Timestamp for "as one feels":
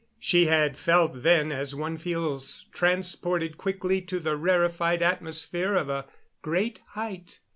1.51-2.65